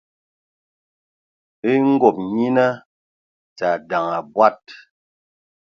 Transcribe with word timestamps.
E 1.71 1.71
ngob 1.89 2.17
nyina 2.35 2.65
dza 3.55 3.69
ndaŋ 3.81 4.05
abɔad. 4.19 4.61